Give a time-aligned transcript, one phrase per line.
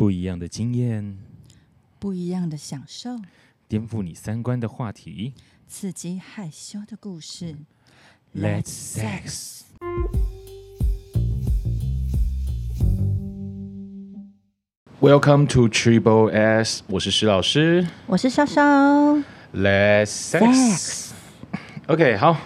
[0.00, 1.18] 不一样的经验，
[1.98, 3.20] 不一样的享受，
[3.68, 5.34] 颠覆你三观的话题，
[5.68, 7.54] 刺激害羞的故事。
[8.34, 9.64] Let's sex。
[15.02, 19.22] Welcome to Triple S，我是石老师，我是潇潇。
[19.52, 21.10] Let's sex。
[21.88, 22.38] OK，好，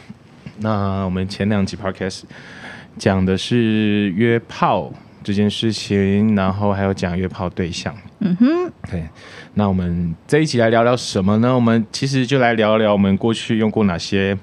[0.59, 2.25] 那我们前两集 Podcast
[2.99, 4.93] 讲的是约炮。
[5.25, 7.93] 这件事情，然后还有讲约炮对象。
[8.21, 8.47] 嗯哼，
[8.91, 9.03] 对。
[9.55, 11.55] 那我们这一集来聊聊什么呢？
[11.55, 14.37] 我们其实就来聊聊我们过去用过哪些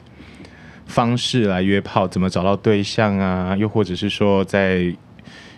[0.88, 3.56] 方式来约炮，怎么找到对象啊？
[3.56, 4.94] 又或者是说，在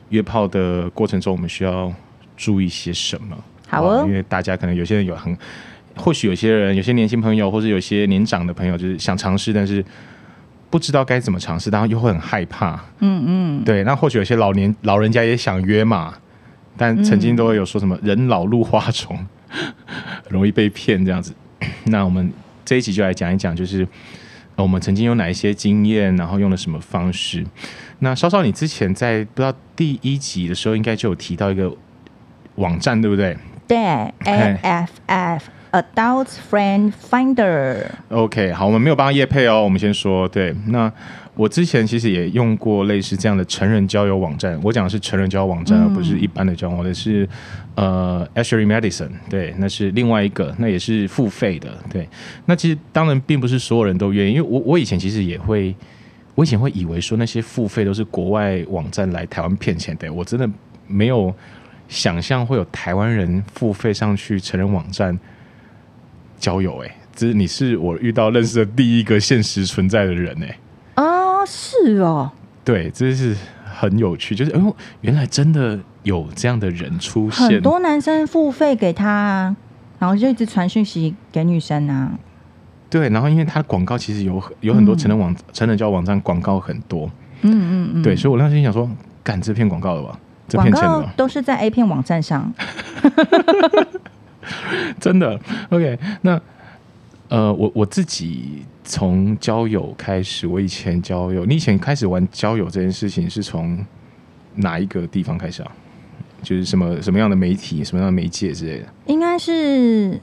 [0.09, 1.91] 约炮的过程中，我们需要
[2.35, 3.35] 注意些什么？
[3.67, 5.35] 好哦，因为大家可能有些人有很，
[5.95, 9.83] 或许有些人，有些年轻朋友，或者有些年长的朋友，就是想尝试，但是。
[10.73, 12.83] 不知道该怎么尝试，然后又会很害怕。
[12.97, 13.83] 嗯嗯，对。
[13.83, 16.15] 那或许有些老年老人家也想约嘛，
[16.75, 19.15] 但曾经都会有说什么“人老路花丛”，
[20.29, 21.31] 容易被骗这样子。
[21.85, 22.33] 那我们
[22.65, 23.87] 这一集就来讲一讲，就是
[24.55, 27.45] 我们曾经有哪一些经验，然后用了什么方式。
[27.99, 31.71] 那稍稍，你之前在不知道第一集的时候，应该就有提到一个
[32.55, 33.37] 网站，对不对？
[33.67, 33.77] 对
[34.25, 35.39] ，AFF。
[35.73, 37.85] Adult Friend Finder。
[38.09, 39.63] OK，好，我们没有帮他业配哦。
[39.63, 40.91] 我们先说，对，那
[41.33, 44.59] 我之前其实也用过类似这样的成人交友网站。
[44.61, 46.93] 我讲的是成人交友网站，嗯、而不是一般的交友网站。
[46.93, 47.27] 是
[47.73, 51.75] 呃，Ashley Madison，对，那是另外一个，那也是付费的。
[51.91, 52.07] 对，
[52.45, 55.75] 那其实当然并不是所有人都愿意，因为我我以前其实也会，
[56.35, 60.13] 我以前会以为说那些付费都是国外网站来台湾骗钱的。
[60.13, 60.47] 我真的
[60.85, 61.33] 没有
[61.89, 65.17] 想象会有台湾人付费上去成人网站。
[66.43, 70.47] 交友哎、欸，这是你是我遇到认识的第一个现实存在的人哎、
[70.95, 72.29] 欸，啊是哦，
[72.65, 73.33] 对，这是
[73.63, 79.55] 很有趣，就是哦，原来真的有这样的人出现，很多男生付费给他，啊，
[79.99, 82.11] 然后就一直传讯息给女生啊，
[82.89, 87.09] 对，然后因为他的广告其实有有很多成人网、嗯、成人交友网站广告很多，
[87.43, 88.89] 嗯嗯嗯，对，所以我当时想说，
[89.23, 90.19] 干这片广告了吧，
[90.49, 92.53] 这片钱了吧，都是在 A 片网站上。
[94.99, 95.39] 真的
[95.69, 96.39] ，OK，那
[97.29, 103.83] 呃，我我自己从交友开始，我以前交友，你以前开始玩交友这件事情是从
[104.55, 105.71] 哪一个地方开始啊？
[106.43, 108.87] 就是什么什么样的媒体、什么样的媒介之类的？
[109.05, 110.19] 应该是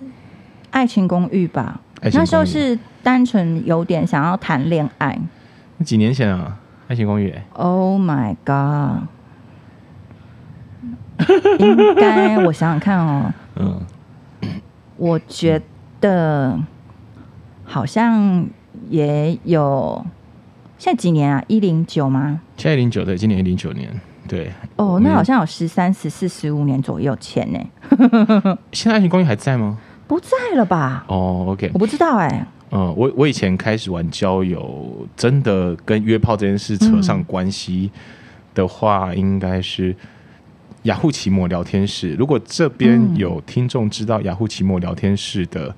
[0.71, 1.81] 爱情公寓吧？
[2.13, 5.19] 那时候是单纯有点想要谈恋爱。
[5.85, 6.59] 几年前啊，
[6.89, 7.35] 爱情公寓。
[7.55, 9.09] Oh my god！
[11.59, 13.81] 应该我想想看哦，嗯。
[15.01, 15.59] 我觉
[15.99, 16.61] 得
[17.65, 18.47] 好像
[18.91, 20.05] 也有，
[20.77, 21.43] 现在几年啊？
[21.49, 22.39] 一零九吗？
[22.59, 23.91] 现在零九对，今年一零九年，
[24.29, 24.53] 对。
[24.77, 27.59] 哦，那好像有十三、十四、十五年左右前呢。
[28.73, 29.79] 现在爱情公寓还在吗？
[30.07, 31.07] 不在了吧？
[31.09, 32.47] 哦，OK，我不知道哎、欸。
[32.73, 37.91] 嗯，我我以前开始玩交友，真的跟约炮这件事扯上关系
[38.55, 39.97] 的话，应该是。
[40.85, 45.75] 雅虎奇摩聊天室，如果这边有听众知道雅虎奇摩聊天室的，嗯、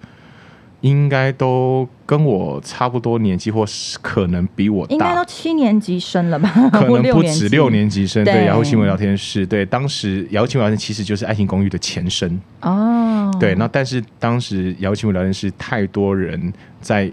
[0.82, 6.48] 应该都跟我差不多年纪，或是可能比我大，应该都七年级生了吧？
[6.72, 8.22] 可能 不止六年级生。
[8.24, 13.30] 对，雅虎奇摩聊天室，对，当时雅虎奇摩聊天室其实就是爱情公寓的前身哦。
[13.40, 17.10] 对，那但是当时雅虎奇摩聊天室太多人在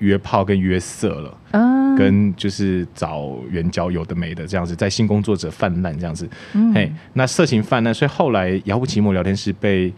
[0.00, 1.38] 约炮跟约色了。
[1.52, 9.92] 嗯跟就是找援交有的没的这样子，在性工作者泛滥这样子，嗯、嘿，那色情泛滥，所以后来雅虎奇摩聊天室被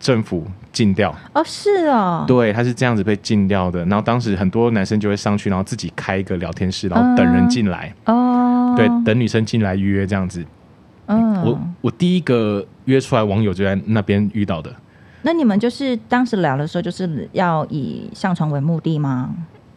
[0.00, 1.14] 政府禁掉。
[1.32, 3.84] 哦，是哦，对，他是这样子被禁掉的。
[3.84, 7.94] 然后当时很多男生就会上去，然后自己开一个聊天室，然后等人进来。
[8.06, 10.44] 哦、嗯，对，等女生进来约这样子。
[11.06, 14.74] 嗯，我我第一个约出来网友就在那边遇到的。
[15.24, 19.30] 那你们就是当时聊的时候，就是要以上床为目的吗？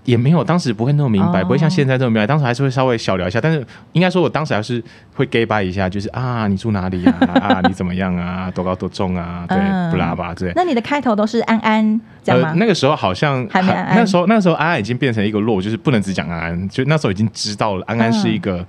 [0.03, 2.25] 也没有，当时不会那么明白，不会像现在这么明白。
[2.25, 4.81] 当时还是会稍微小聊一下，但是应该说，我当时还是
[5.13, 7.13] 会 gay 拜一下，就是啊，你住哪里啊？
[7.43, 8.49] 啊，你怎么样啊？
[8.51, 9.45] 多高多重啊？
[9.49, 9.57] 对，
[9.91, 10.53] 不拉吧，对。
[10.55, 12.53] 那你的开头都是安安这样吗？
[12.55, 18.65] 那个时候好像还没安安，那时候那时候安安已经变成一个落，就是不能只讲安安，就那时候已经知道了安安是一个。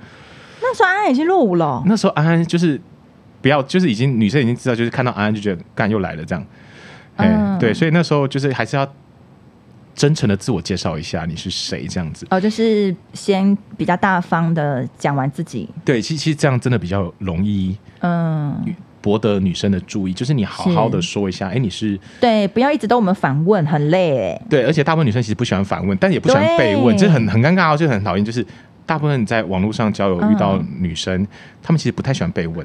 [0.60, 1.80] 那时候安安已经落伍了。
[1.86, 2.80] 那时候安安就是
[3.48, 6.44] 不要，就是已经女生已经知道，就是看到安安就觉得干又来了这样。
[7.16, 8.86] 哎，对，所以那时候就是还是要。
[9.94, 11.84] 真诚的自我介绍一下，你是谁？
[11.88, 15.68] 这样子哦，就是先比较大方的讲完自己。
[15.84, 18.64] 对，其实其实这样真的比较容易，嗯，
[19.00, 20.12] 博得女生的注意。
[20.12, 24.40] 就是你好好的说一下，哎是，你是对，不要一直都我们反问，很累。
[24.48, 28.24] 对，而且大部分女生其实不喜欢反问，但也不喜欢被问，这对很很尴尬哦，就很讨厌。
[28.24, 28.46] 就是
[28.86, 31.26] 大部分在网络上交友遇到女生，
[31.60, 32.64] 她、嗯、们其实不太喜欢被问。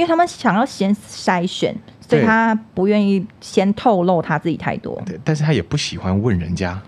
[0.00, 1.76] 因为他们想要先筛选，
[2.08, 4.98] 所以他不愿意先透露他自己太多。
[5.04, 6.80] 对，但是他也不喜欢问人家。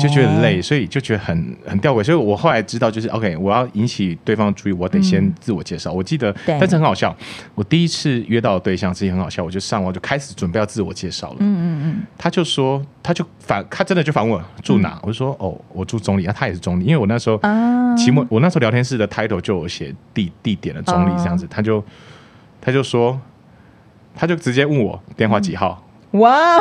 [0.00, 2.02] 就觉得累，所以就觉得很很吊诡。
[2.02, 5.92] 所以我后来知道，就是 OK，我要引起对方注意，我得先自我介绍。
[5.92, 7.14] 嗯、我记得，但是很好笑。
[7.54, 9.44] 我第一次约到的对象，自己很好笑。
[9.44, 11.36] 我就上网就开始准备要自我介绍了。
[11.40, 12.06] 嗯嗯嗯。
[12.16, 14.94] 他就说，他就反，他真的就反问我住哪？
[14.94, 16.24] 嗯、我就说，哦，我住中坜。
[16.24, 17.38] 那、啊、他也是中坜，因为我那时候
[17.94, 21.46] 期末，我那时候聊天室的 title 就有写地地点的中坜这样子。
[21.50, 21.84] 他就
[22.68, 23.18] 他就说，
[24.14, 25.82] 他就直接问我电话几号？
[26.12, 26.58] 嗯、哇！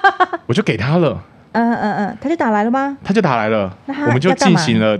[0.48, 1.22] 我就给他了。
[1.52, 2.96] 嗯嗯嗯，他就打来了吗？
[3.04, 4.98] 他就打来了，我们就进行了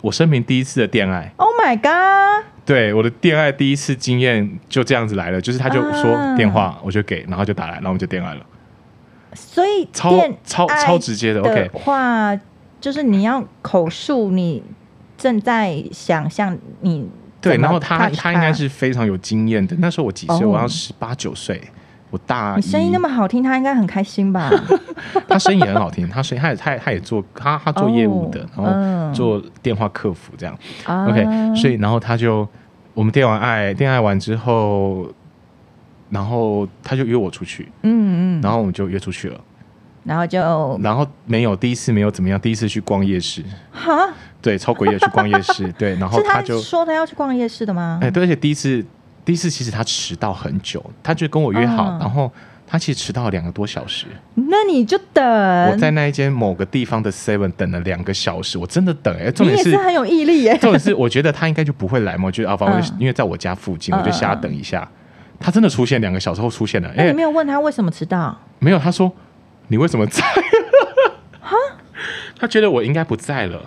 [0.00, 1.32] 我生平第一次的恋爱。
[1.36, 2.46] Oh my god！
[2.64, 8.40] 对，我的恋爱第一次经验就这样子来了，就是他就说电话，我就给，然后就打来，然后我们就恋爱了。
[9.34, 10.12] 所以超
[10.44, 11.68] 超超直接的，OK。
[11.74, 12.38] 话
[12.80, 14.62] 就是你要口述你
[15.16, 17.10] 正在想象你
[17.40, 19.76] 对，然后他他应该是非常有经验的。
[19.78, 20.46] 那时候我几岁？
[20.46, 21.60] 我好像十八九岁。
[22.10, 24.50] 我大，你声音那么好听，他应该很开心吧？
[25.28, 30.58] 他声音也很好听，他声音他也他也他也做他他做业务的，哦、然后做电话客服这样。
[30.86, 32.48] 嗯、OK，所以然后他就
[32.94, 35.06] 我们电完爱，电爱完之后，
[36.08, 39.38] 然后他就约我出去，嗯嗯，然后我们就约出去了，
[40.04, 44.08] 然后就然后没有第一次没有怎么样，第一次去逛夜市，哈，
[44.40, 47.98] 对，超诡异去逛夜市，对，然后他就说他要去逛夜市的吗？
[48.02, 48.84] 哎，对，而且第一次。
[49.24, 52.32] 第一次其实他迟到很久，他就跟我约好，嗯、然后
[52.66, 54.06] 他其实迟到了两个多小时。
[54.36, 55.22] 那你就等。
[55.70, 59.30] 我在那一间某个地方的 Seven 等了两个小时，我真的等哎、欸。
[59.32, 60.56] 重点是是很有毅力耶。
[60.62, 64.80] 重点是我觉得他应该就不会来嘛，我觉得啊，反正因为在我家附近，嗯、我就瞎等一下。
[64.80, 66.90] 嗯、他真的出现两个小时后出现了。
[66.96, 68.34] 哎，你没有问他为什么迟到？
[68.60, 69.12] 没有，他说
[69.66, 70.24] 你为什么在？
[71.38, 71.54] 哈？
[72.40, 73.60] 他觉得我应该不在了。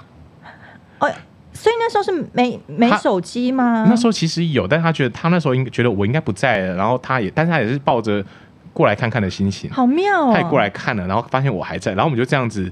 [1.02, 1.16] 哎。
[1.54, 3.86] 所以那时候是没没手机吗？
[3.88, 8.24] 那时候其实有，但是他觉得他那时候应觉得我应该不在了，然后他也，但是他也是抱着
[8.72, 10.32] 过来看看的心情，好妙哦。
[10.34, 12.72] 他也过来看了，然后发现我还在，然后我们就这样子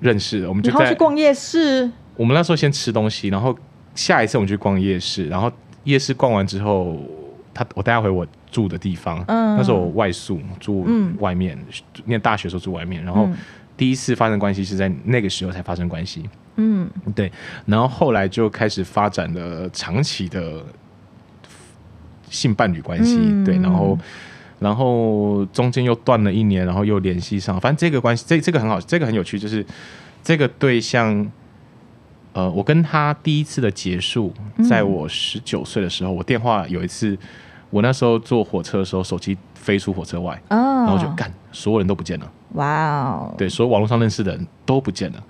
[0.00, 0.48] 认识了。
[0.48, 1.90] 我们就在去逛夜市。
[2.16, 3.56] 我们那时候先吃东西，然后
[3.94, 5.50] 下一次我们去逛夜市，然后
[5.84, 6.98] 夜市逛完之后，
[7.54, 9.24] 他我带他回我住的地方。
[9.26, 10.86] 嗯，那时候我外宿住
[11.18, 11.58] 外面，
[12.04, 13.26] 念大学时候住外面，然后
[13.74, 16.28] 第一次发生关系是在那个时候才发生关系。
[16.60, 17.30] 嗯，对，
[17.66, 20.64] 然后后来就开始发展了长期的
[22.28, 23.96] 性伴侣关系，嗯、对，然后
[24.58, 29.64] 然后中间又断了一年，然后又联系上，反正这个关系，这这个很好，这个很有趣，就是
[30.24, 31.30] 这个对象，
[32.32, 34.34] 呃，我跟他第一次的结束，
[34.68, 37.16] 在我十九岁的时候，嗯、我电话有一次，
[37.70, 42.66] 我那时候坐火车的时候，手机飞出火车外，哦、然后就干，所有人都不见了，哇
[43.04, 45.22] 哦，对，所有网络上认识的人都不见了。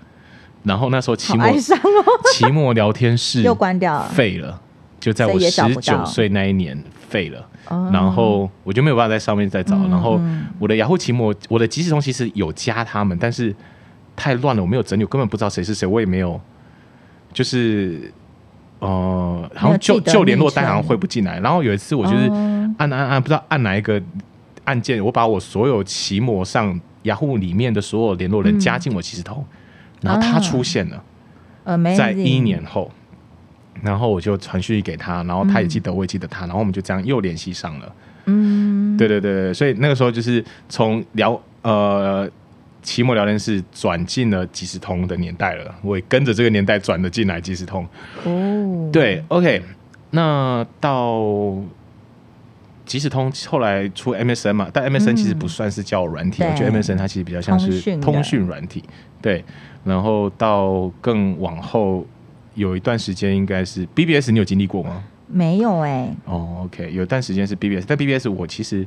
[0.68, 1.52] 然后那时候期末，哦、
[2.32, 4.60] 期末聊天室又关掉了，废了，
[5.00, 7.44] 就在我十九岁那一年废了。
[7.92, 9.76] 然后我就没有办法在上面再找。
[9.76, 10.18] 嗯、然后
[10.58, 13.54] 我的雅虎期末，我的即时通其实有加他们，但是
[14.16, 16.40] 太乱了，我没有整理，我根本不知道谁是谁，我也没有，
[17.30, 18.10] 就是
[18.78, 21.38] 呃，好像就就联络单好像汇不进来。
[21.40, 22.26] 然后有一次我就是
[22.78, 24.00] 按按按，不知道按哪一个
[24.64, 29.36] 按键，我把我所有期末上雅虎里面的所有联络人加进我即时通。
[29.38, 29.54] 嗯
[30.00, 31.04] 然后他出现了，
[31.96, 32.90] 在一年后，
[33.82, 37.94] 然后我就传讯息给他，然后他也记得，我也记得他，然后我们就这样又联系上了。
[38.26, 42.30] 嗯，对对对，所以那个时候就是从聊呃
[42.82, 47.86] 期末聊天室转进了即时通的年代了，我也跟着这个年代转了进来即时通。
[48.24, 49.62] 哦，对，OK，
[50.10, 51.56] 那到。
[52.86, 58.82] 即时通后来出 MSN 嘛，但 MSN 其实不算是交友软体，嗯、我觉得 MSN 它其实比较像是通讯软体。
[59.20, 59.44] 对，
[59.88, 62.06] 然后到更往后
[62.54, 65.02] 有一段时间，应该是 BBS，你有经历过吗？
[65.26, 66.16] 没有哎、欸。
[66.26, 68.86] 哦、oh，OK，有一段时间是 BBS，但 BBS 我其实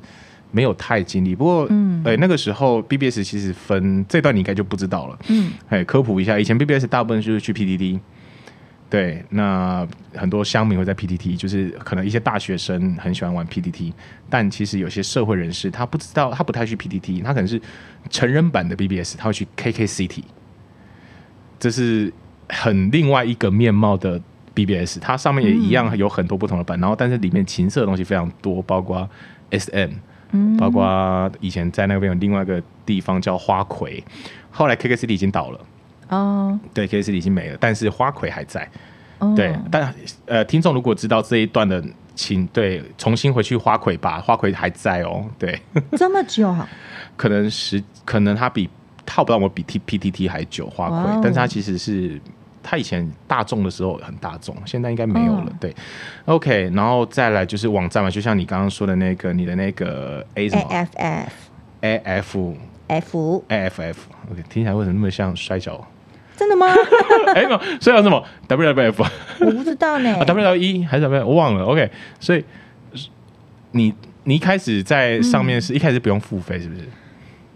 [0.51, 1.35] 没有太经历。
[1.35, 5.19] 不过，嗯，哎，那个时候 BBS 其实分这段你应该就不知道了。
[5.29, 7.99] 嗯，哎，科普一下，以前 BBS 大部分就是去 PDD。
[8.89, 13.93] 对，那很多乡民会在 PTT，就是可能一些大学生很喜欢玩 PTT，
[14.29, 17.61] 但其实有些社会人士他不知道，他不太去 PTT，他可能是
[18.09, 20.23] 成人版的 BBS，他会去 KKCity，
[21.61, 22.11] 这是
[22.49, 24.19] 很另外一个面貌的
[24.55, 29.07] BBS，它上面也一样有很多不同的版，然后但是里面情色的东西非常多，包括
[29.51, 29.91] SM，
[30.57, 34.03] 包括以前在那边有另外一个地方叫花魁，
[34.49, 35.59] 后来 KKCity 已经倒了。
[36.09, 36.71] 哦，oh.
[36.73, 38.67] 对，KKCity 已经没了，但是花魁还在。
[39.19, 39.35] Oh.
[39.35, 39.93] 对，但
[40.25, 41.81] 呃，听众如果知道这一段的，
[42.15, 45.23] 请对重新回去花魁吧，花魁还在哦。
[45.39, 45.61] 对，
[45.95, 46.67] 这么久啊？
[47.15, 48.67] 可能十，可能他比
[49.13, 51.21] 他不知道我比 T P T T 还久，花魁，Wow.
[51.21, 52.17] 但是他其实是
[52.63, 55.47] 他以前大众的时候很大众，现在应该没有了。
[55.47, 55.75] 嗯、对
[56.23, 60.63] ，OK，然后再来就是网站嘛，就像你刚刚说的那个，你的那个 A 什么
[61.81, 62.55] AFF，AF
[62.87, 65.85] F，AFF，OK，听起来为什么那么像摔跤？
[66.37, 66.67] 真的吗？
[67.35, 69.05] 哎，没有，摔跤什么 WWF？
[69.41, 70.15] 我不知道呢。
[70.15, 71.25] 啊，WWE 还是什么？
[71.25, 71.65] 我忘了。
[71.65, 71.91] OK，
[72.21, 72.45] 所以
[73.71, 76.87] 你你一开始在上面是、嗯、一开始不用付费，是不是？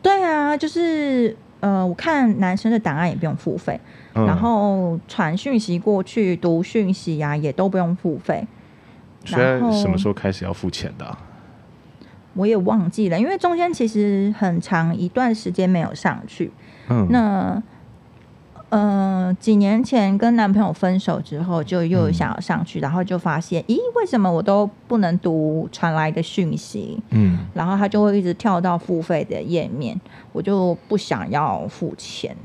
[0.02, 1.36] 对啊，就是
[1.66, 3.80] 呃，我看男生的档案也不用付费，
[4.14, 8.46] 嗯、然后传讯息过去、读讯息啊，也都不用付费。
[9.26, 11.18] 所以什么时候开始要付钱的、啊？
[12.36, 16.52] 我也忘记了，因为中间其实很长一段时间没有上去。
[16.88, 17.64] 嗯，那。
[18.70, 27.00] 嗯、呃，几年前跟男朋友分手之后，就又想要上去，嗯、然后就发现，咦，为什么我都不能读传来的讯息？
[27.12, 30.00] 嗯，然后他就会一直跳到付费的页面，
[30.32, 32.36] 我就不想要付钱。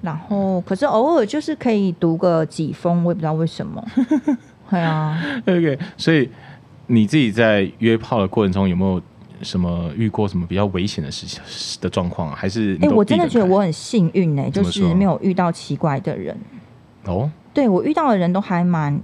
[0.00, 3.84] 然后，可是偶尔就是可以读个几封，我也不知道为什么。
[4.70, 6.28] 对啊，OK，所以
[6.86, 9.00] 你自己在约炮的过程中有没有？
[9.42, 11.42] 什么遇过什么比较危险的事情
[11.80, 12.34] 的状况啊？
[12.36, 16.36] 还是哎、欸，我真的觉得我很幸运哎、欸，就是没有遇到奇怪的人
[17.04, 17.30] 哦。
[17.52, 18.98] 对，我遇到的人都还蛮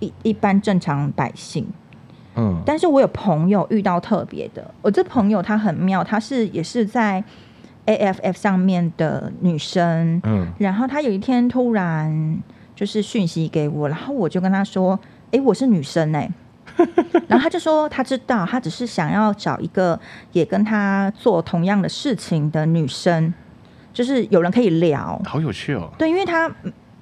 [0.00, 1.66] 一一般正常百姓，
[2.36, 2.60] 嗯。
[2.66, 7.22] 但是我有朋友遇到特别的，我这朋友她很妙，她是也是在
[7.86, 10.52] AFF 上面的女生，嗯。
[10.58, 12.38] 然后她有一天突然
[12.74, 14.98] 就是讯息给我，然后我就跟她说
[15.32, 16.32] ：“哎、欸，我是女生哎、欸。”
[17.28, 19.98] 然后他就说，他知道，他只是想要找一个
[20.32, 23.32] 也跟他做同样的事情的女生，
[23.92, 25.20] 就是有人可以聊。
[25.24, 25.90] 好有趣哦。
[25.98, 26.50] 对，因为他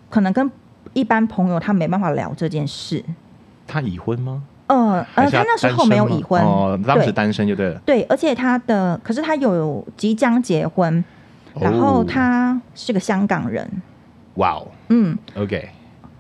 [0.09, 0.51] 可能跟
[0.93, 3.05] 一般朋友他没办法聊这件事。
[3.67, 4.43] 他已婚吗？
[4.67, 7.81] 呃呃，他那时候没有已婚哦，当时单身就对了。
[7.85, 11.05] 对，而且他的可是他有即将结婚，
[11.61, 13.69] 然后他是个香港人。
[14.35, 15.69] 哇哦，嗯，OK，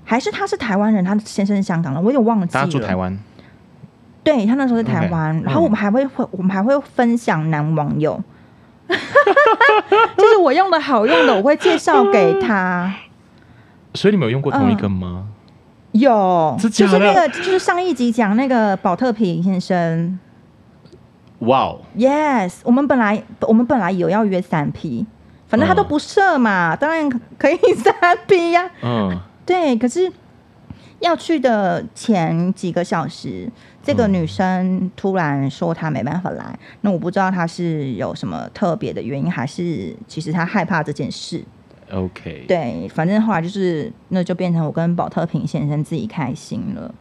[0.04, 2.64] 还是他是台湾人，他先生是香港人，我有忘记了。
[2.64, 3.16] 他住台湾。
[4.22, 8.22] 对，他那时候在台湾，okay, 然后我们还会会、嗯、我们还会分享男网友，
[8.88, 12.94] 就是我用的好用的，我会介绍给他。
[13.94, 15.26] 所以你们有用过同一个吗？
[15.92, 20.18] 嗯、有，就是那个就是上一集讲那个宝特瓶先生。
[21.40, 25.06] 哇哦，Yes，我们本来我们本来有要约三 P，
[25.48, 27.08] 反正他都不设嘛，嗯、当然
[27.38, 27.94] 可以三
[28.26, 28.70] P 呀。
[28.82, 30.12] 嗯，对，可是
[31.00, 33.50] 要去的前几个小时。
[33.82, 41.42] 这个女生突然说她没办法来，嗯、那我不知道她是有什么特别的原因，还是其实她害怕这件事。
[41.90, 46.94] OK，对，反正后来就是那就变成我跟宝特平先生自己开心了。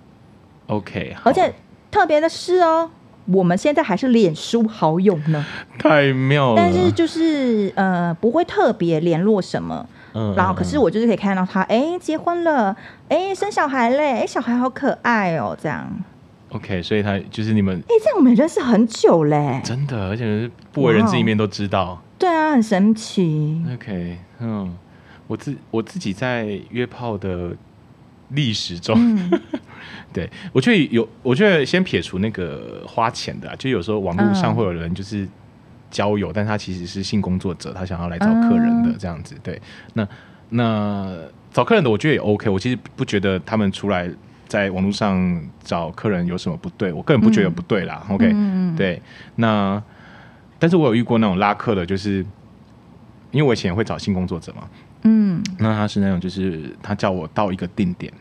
[0.68, 1.54] OK，而且
[1.92, 2.90] 特别的是哦，
[3.26, 5.46] 我们现在还是脸书好友呢，
[5.78, 6.56] 太妙了。
[6.56, 12.76] 但是就是呃不会特别联络什么，嗯，然后可是我就是可以看到他哎结婚了，
[13.08, 15.88] 哎生小孩嘞，哎小孩好可爱哦这样。
[16.50, 22.02] OK，所以他就是你们哎，这样我们认识很久嘞，真的，而且是不为人知一面都知道。
[22.18, 23.62] 对啊，很神奇。
[23.74, 24.76] OK，嗯，
[25.28, 27.52] 我自我自己在约炮的
[28.30, 29.42] 历史中，嗯、
[30.12, 35.28] 对我觉得有，我觉得先撇除那个花钱的、啊，就有时候网络上会有人就是
[35.90, 39.36] 交友，嗯、但他其实是性工作者，他想要来找客人的这样子。
[39.42, 39.62] 对，
[39.94, 40.08] 那
[40.50, 41.18] 那
[41.52, 44.10] 找客人的，我觉得也 OK，我其实不觉得他们出来。
[44.48, 46.92] 在网络上找客人有什么不对？
[46.92, 48.04] 我个人不觉得不对啦。
[48.10, 49.00] 嗯、OK，嗯、对，
[49.36, 49.80] 那
[50.58, 52.26] 但是我有遇过那种拉客的，就是
[53.30, 54.68] 因为我以前也会找性工作者嘛。
[55.04, 58.12] 嗯，那他是那种，就是他叫我到一个定点，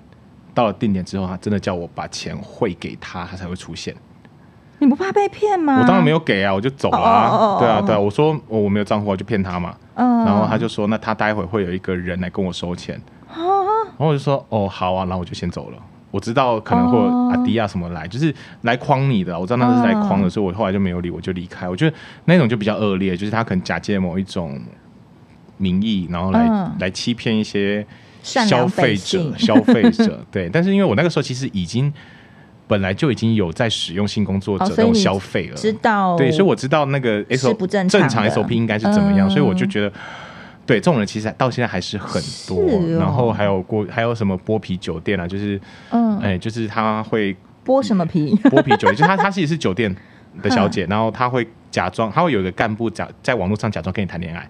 [0.53, 3.97] 到了定点之后，他真的叫我把钱汇给他，他才会出现。
[4.81, 5.81] 你不怕被骗吗？
[5.81, 7.29] 我当然没有给啊，我就走了、啊。
[7.29, 7.61] Oh, oh, oh, oh.
[7.61, 9.75] 对啊，对啊，我说我我没有账户，我就骗他嘛。
[9.95, 13.01] 嗯，然后他就说，那他待会会有一个人来跟我收钱。
[13.37, 13.67] Oh.
[13.99, 15.79] 然后我就说，哦，好啊，然后我就先走了。
[16.11, 16.99] 我知道可能会
[17.31, 18.11] 阿迪亚什么来，oh.
[18.11, 19.39] 就是来诓你的。
[19.39, 21.69] 我知道那是来诓的，所以我后来就没有理，我就离开。
[21.69, 24.59] 我觉得那种就比较恶劣，就是他可能假借某一种
[25.57, 26.71] 名义，然后来、uh.
[26.81, 27.85] 来欺骗一些
[28.23, 29.33] 消费者。
[29.37, 31.93] 消费者对，但是因为我那个时候其实已经
[32.69, 39.33] 本来就已经有在使用性工作者这种消费了，知道对，所以我知道那个 S O 不正常，SOP 应该是怎么样，uh.
[39.33, 39.91] 所以我就觉得。
[40.67, 45.59] 对，这种人其实到现在还是很多，哦、然后还有过还有什么剥皮酒店啊，就是，
[45.89, 47.35] 嗯，哎，就是他会
[47.65, 48.37] 剥什么皮？
[48.53, 49.97] 剥皮酒店，就是他他其实是酒店
[50.43, 54.47] 的小姐，然后他会假装，他会有一个干部假在网络上假装跟你谈恋爱，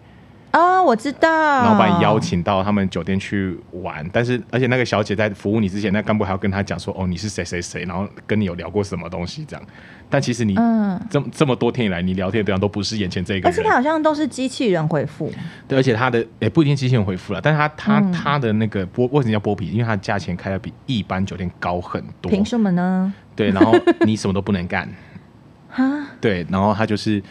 [0.52, 1.28] 哦，我知道。
[1.28, 9.66] 然后把你邀请到他们酒店去玩，但是而且那个小姐在服务你之前，那干部还要跟他讲说，哦，你是谁谁谁，然后跟你有聊过什么东西这样。
[10.10, 15.30] 但其实你嗯，这这么多天以来，你聊天的对象都不是眼前这个人，而且他好像都是机器人回复。
[15.68, 19.66] 对，而且他的也不一定机器人回复了，但是他他、嗯、他的那个剥为什么叫剥皮？
[19.66, 22.32] 因为他的价钱开的比一般酒店高很多。
[22.32, 23.12] 凭什么呢？
[23.36, 23.74] 对，然后
[24.06, 24.88] 你什么都不能干。
[25.68, 25.84] 哈？
[26.22, 27.22] 对，然后他就是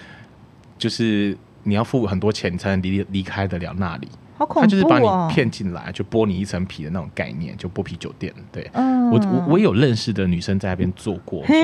[0.77, 1.35] 就是。
[1.67, 4.07] 你要付很多钱，你才能离离开得了那里。
[4.37, 4.61] 好恐怖哦！
[4.61, 8.31] 他就是把你骗进来，就剥你一层皮的那种概念，就剥皮酒店。
[8.51, 11.61] 对，嗯、我我我有认识的女生在那边做过，所以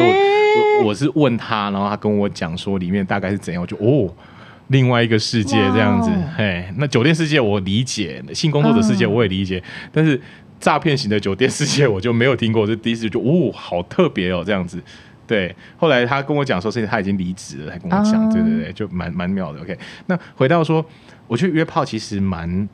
[0.82, 4.12] 我我，是问她，然后她跟我讲说里面大概是怎样，我就哦，
[4.70, 6.10] 另外一个世界这样子。
[6.36, 10.20] 嘿，那酒店世界我理解，性工作者世界我也理解，嗯、但是
[10.60, 14.82] 诈骗型的酒店世界我就没有听过，这第一次就哦，好特别哦，这样子。
[15.26, 19.62] 对，后来他跟我讲说，是他已经离职了，还跟我讲，对对对，就蛮蛮妙的。
[19.62, 19.78] OK，
[20.08, 20.86] 那回到说，
[21.28, 22.68] 我觉得约炮其实蛮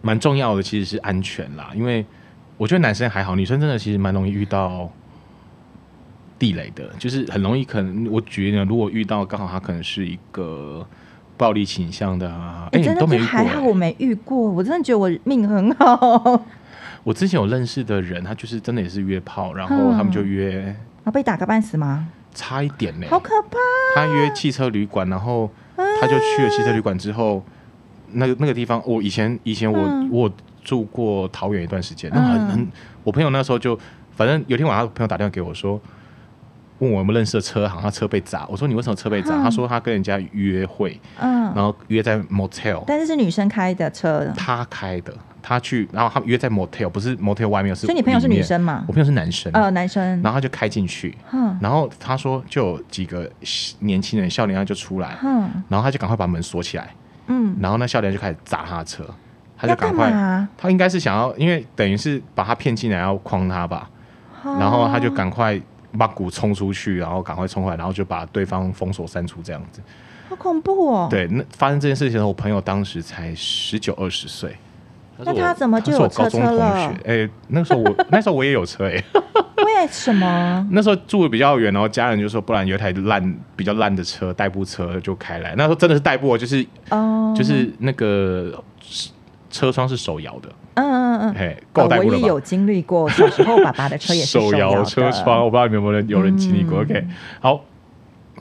[0.00, 1.70] 蛮重要的，其实是安全啦。
[1.74, 2.06] 因为
[2.56, 4.88] 我觉得男生还好，女生真的其实蛮容易遇到
[6.38, 10.86] 地雷的，就是很容易可能我觉得，如果遇到刚好他可能是一个
[11.36, 13.30] 暴力倾向的啊，哎、欸，你都没遇过、欸？
[13.30, 16.40] 还好我没遇过，我真的觉得我命很好。
[17.02, 20.74] 我之前有认识的人，他就是真的也是约炮，然后他们就约。
[21.10, 22.08] 被打个半死吗？
[22.34, 23.58] 差一点呢、欸，好可怕！
[23.96, 25.50] 他约汽车旅馆，然后
[26.00, 27.42] 他就去了汽车旅馆之后，
[28.12, 30.30] 那个那个地方，我以前以前我、嗯、我
[30.62, 32.68] 住过桃园一段时间，那很很，
[33.02, 33.76] 我朋友那时候就，
[34.14, 35.80] 反正有天晚上朋友打电话给我说，
[36.78, 39.34] 问我有没有认识的车行，他车被砸，我说你为什么车被砸？
[39.40, 45.12] 嗯、他说他跟人家约会，嗯，然后约在 motel，但是是女生开的车，他开的。
[45.48, 47.86] 他去，然后他们约在 motel，不是 motel 外面，是。
[47.86, 48.84] 所以你朋友是女生嘛？
[48.86, 49.50] 我朋友是男生。
[49.54, 50.02] 呃，男生。
[50.22, 51.16] 然后他就开进去，
[51.58, 53.28] 然后他说就有几个
[53.78, 55.16] 年轻人，笑脸，他就出来，
[55.70, 56.94] 然后他就赶快把门锁起来，
[57.28, 59.02] 嗯，然后那笑脸就开始砸他的车，
[59.56, 60.12] 他就赶快，
[60.58, 63.88] 他应该是想要，因为等于是把他骗进来要诓他吧，
[64.44, 65.58] 然后他就赶快
[65.96, 69.80] 把鼓冲出去，然后赶快冲回来，然后就把对方封锁删除这样子。
[70.28, 71.08] 好恐怖哦！
[71.10, 74.54] 对，那发生这件事情的时候，我朋友当时才十九二十岁。
[75.24, 76.74] 那他怎么就有车车了？
[77.04, 79.04] 哎、欸，那时候我那时候我也有车哎、欸。
[79.64, 80.66] 为什么？
[80.70, 85.54] 那时候住的比较远，然后家人就说，不然有一台烂、比较烂的车，代步车就开来。
[85.56, 88.62] 那时候真的是代步，就是哦，就是那个
[89.50, 90.48] 车窗是手摇的。
[90.74, 91.34] 嗯嗯嗯。
[91.34, 92.16] 哎，够代步了吧？
[92.16, 96.78] 我也有经历过，小时候爸爸的车也是手摇车窗，我不知道你们有没有人有人经历过。
[96.78, 97.06] 嗯、OK，
[97.40, 97.64] 好。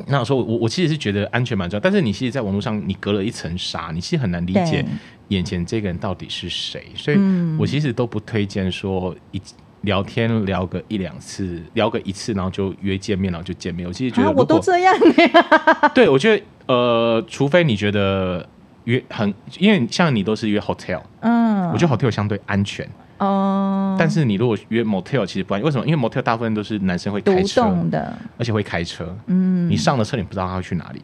[0.07, 4.85] 那我说我我其实是觉得安全蛮重要，但是你其实，在网络上你隔了一层纱，你其实很难理解。
[5.29, 6.85] 眼前这个人到底是谁？
[6.95, 7.17] 所以
[7.59, 9.41] 我其实都不推荐说一
[9.81, 13.85] 聊天聊个一两次，聊个一次，然后就约见面，然后就见面。
[13.85, 14.95] 我其实觉得，我都这样。
[15.93, 18.47] 对，我觉得呃，除非你觉得
[18.85, 23.95] 约很，因为像你都是约 hotel，嗯，我觉得 hotel 相对安全哦。
[23.99, 25.65] 但是你如果约 motel，其实不安全。
[25.65, 25.85] 为什么？
[25.85, 29.15] 因为 motel 大部分都是男生会开车的，而且会开车。
[29.27, 31.01] 嗯，你上了车，你不知道他会去哪里。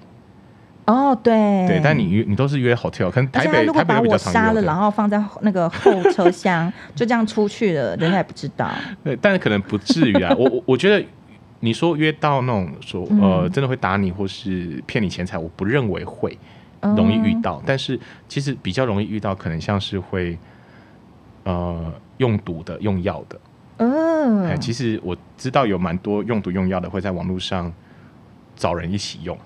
[0.85, 8.69] 哦，对对，但你约你都是约 hotel，可能台北如果把我杀了，然后放在那个后车厢，就这样出去了，人家也不知道。
[9.01, 10.35] 对，但是可能不至于啊。
[10.37, 11.01] 我我我觉得
[11.61, 16.37] 你说约到那种说呃真的会打你或是骗你钱财，我不认为会
[16.81, 17.63] 容易遇到。
[17.65, 17.97] 但是
[18.27, 20.37] 其实比较容易遇到，可能像是会
[21.43, 23.39] 呃用毒的、用药的。
[23.77, 27.71] 嗯，其实我知道有蛮多用毒用药的会在网络上
[28.55, 29.37] 找人一起用。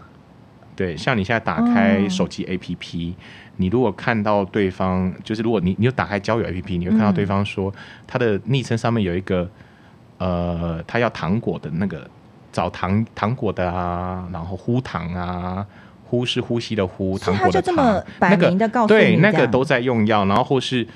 [0.75, 3.15] 对，像你现在打开手机 APP，、嗯、
[3.55, 7.73] 你如果看到对方，就是如果你你有打开交友 APP，你会看到对方说
[8.05, 9.49] 他的昵称上面有一个，
[10.19, 12.07] 呃，他要糖果的那个
[12.51, 15.65] 找糖糖果的啊，然后呼糖啊，
[16.05, 20.87] 呼是呼吸的呼，糖果的糖，那个对，那个都在用药，然后或是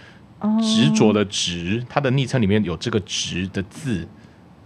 [0.62, 4.08] 执着的执，他的昵称里面有这个执的字。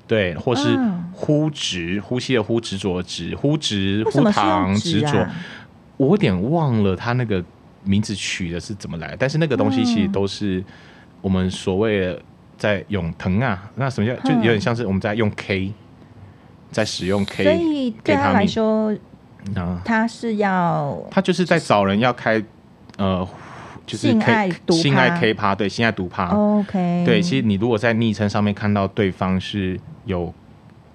[0.07, 0.79] 对，或是
[1.11, 5.27] 呼执，呼吸的呼，执着的执，呼执呼堂执着，
[5.97, 7.43] 我有点忘了他那个
[7.83, 10.63] 名字取的是怎么来，但是那个东西其实都是
[11.21, 12.21] 我们所谓的
[12.55, 15.73] 在用藤啊，那什么叫就有点像是我们在用 K，
[16.69, 18.95] 在使用 K，所以对他来说，
[19.55, 22.39] 啊，他是要他就是在找人要开
[22.97, 23.27] 呃。
[23.85, 26.29] 就是性爱性爱 K 趴，对，性爱毒趴。
[26.29, 30.33] OK，对，其实你如果在昵称上面看到对方是有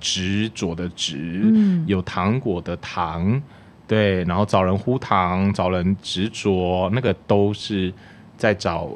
[0.00, 3.40] 执着的执，嗯、有糖果的糖，
[3.86, 7.92] 对，然后找人呼糖，找人执着，那个都是
[8.36, 8.88] 在找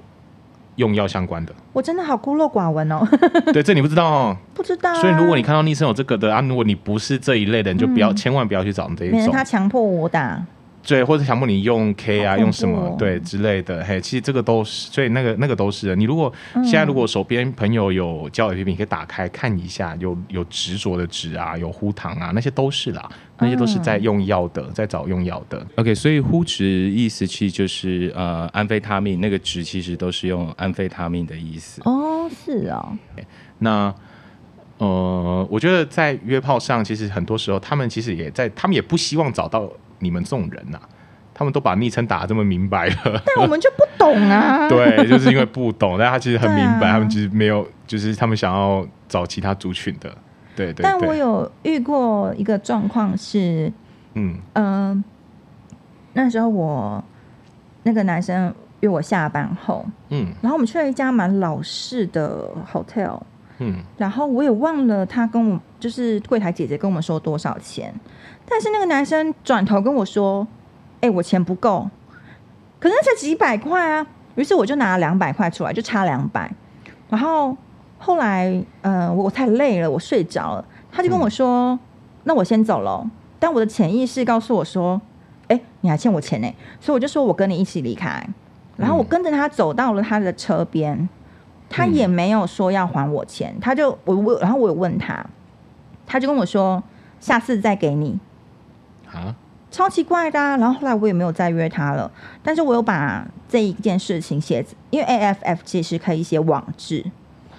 [0.76, 1.54] 用药相关的。
[1.72, 3.06] 我真的好孤陋寡闻哦。
[3.52, 4.36] 对，这你不知道哦。
[4.54, 5.00] 不知道、啊。
[5.00, 9.18] 所以如果你看到昵称有这个的啊，如果你不是这一类的，你就不要，嗯、千万不要去找这一种。
[9.18, 10.44] 免得他强迫我打。
[10.86, 15.96] 对，或者强迫你用 K 啊，用什么对之类的，嘿，其实这个都是，所以那个那个都是的。
[15.96, 25.66] 你如果现在如果手边朋友有交友 APP，你可以打开看一下，有有执着的执啊，有呼糖啊，那些都是啦，那些都是在用药的，在找用药的。
[25.76, 31.80] OK，所以呼执意思其实就是呃安非他命，那个执其实都是用安非他命的意思。
[31.86, 32.96] 哦，是哦。
[33.60, 33.94] 那
[34.76, 39.66] 呃，我觉得在约炮上，其实很多时候他们其实也在，他们也不希望找到。
[40.04, 40.88] 你们这种人呐、啊，
[41.32, 42.94] 他们都把昵称打得这么明白了，
[43.34, 44.68] 但我们就不懂啊。
[44.70, 50.08] 对，就是因为不懂，但他其实很明白，啊、他们其实没有，就是他们想要找其他族群的。
[50.54, 50.82] 对对，对。
[50.84, 53.72] 但我有遇过一个状况是，
[54.12, 55.04] 嗯嗯、呃，
[56.12, 57.02] 那时候我
[57.82, 63.18] 那个男生约我下班后，嗯，然后我们去了一家蛮老式的 hotel，
[63.58, 67.94] 嗯，然后我也忘了他跟我就是柜台姐姐跟我们说多少钱。
[68.46, 70.46] 但是那个男生转头跟我说
[71.00, 71.88] ：“哎、欸，我钱不够，
[72.78, 76.50] 可是那才几百块啊。”于是我就拿了两百块出来，就差两百。
[77.08, 77.56] 然后
[77.98, 80.64] 后来，呃，我太累了，我睡着了。
[80.90, 81.78] 他就跟我说：“嗯、
[82.24, 85.00] 那我先走了。”但我的潜意识告诉我说
[85.46, 88.26] ：“哎、欸，你还欠我钱呢。”所以我就说：“我跟你一起离开。”
[88.76, 91.08] 然后我跟着他走到了他的车边，
[91.74, 95.24] 他也没有说要还我钱，他就我我，然后我有问他，
[96.06, 96.82] 他就跟我说
[97.18, 98.18] ：“下次再给你。”
[99.12, 99.34] 啊，
[99.70, 100.56] 超奇怪的啊。
[100.56, 102.10] 然后后来我也没有再约他了，
[102.42, 107.04] 但是我有把这一件事情写，因为 AFF 其实可以写网志，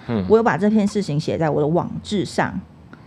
[0.06, 2.58] 嗯，我有把这件事情写在我的网志上。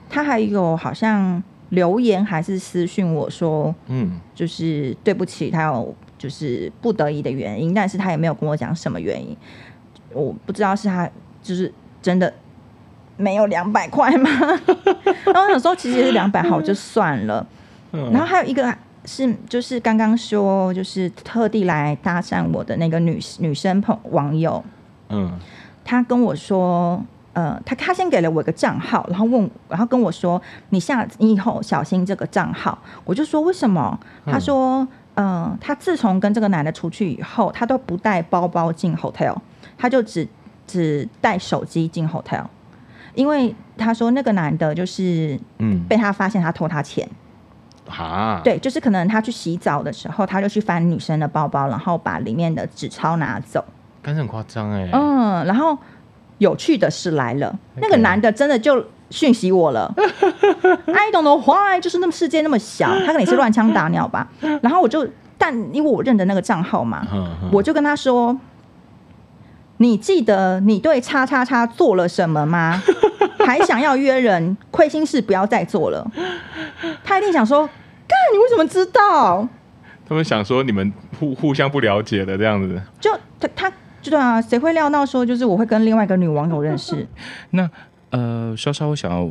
[0.09, 9.37] 他还有好像留言还是私讯我说，嗯，就是对不起，他有就是不得已的原因，但是他也没有跟我讲什么原因，
[10.13, 11.09] 我不知道是他
[11.41, 12.33] 就是真的
[13.17, 14.29] 没有两百块吗？
[15.25, 17.45] 然后有时候，其实是两百好就算了。
[17.91, 18.73] 然后还有一个
[19.05, 24.63] 是，就是刚刚说，就是特地来搭讪我的那个女女生朋网友，
[25.09, 25.31] 嗯，
[25.83, 32.77] 她跟我说，呃，她她先给了我一个账号，然后问，然后跟我说，你下你以后小心这个账号。
[33.03, 33.99] 我就说为什么？
[34.25, 39.35] 她说，嗯、呃，他自从跟这个男的出去以后，她都不带包包进 hotel，
[39.79, 40.27] 他就只
[40.67, 42.43] 只带手机进 hotel，
[43.15, 47.09] 因为他说那个男的就是，嗯，被他发现他偷他钱。
[47.89, 53.65] 啊，对，就是可能他去洗澡的时候，他就去翻女生的包包，然后把里面的纸钞拿走。
[54.03, 54.87] 但是很夸张哎。
[54.93, 55.75] 嗯，然后
[56.37, 59.91] 有趣的事来了.那个男的真的就讯息我了。
[59.97, 64.27] I don't know why，就是那么世界那么小，他可能是乱枪打鸟吧。
[64.61, 65.07] 然后我就，
[65.39, 67.07] 但因为我认得那个账号嘛，
[67.51, 68.37] 我就跟他说
[69.79, 72.81] ：“你记得你对叉叉叉做了什么吗？
[73.45, 74.55] 还想要约人？
[74.71, 76.09] 亏心事不要再做了。”
[77.03, 77.67] 他一定想说。
[78.09, 79.47] 干，你为什么知道？
[80.07, 82.81] 他们想说你们互互相不了解的这样子。
[82.99, 83.69] 就他他
[84.01, 87.07] 就对啊，谁会料到说就是我会跟另外一个女网友认识？
[87.51, 87.69] 那
[88.09, 89.29] 呃，稍稍我想要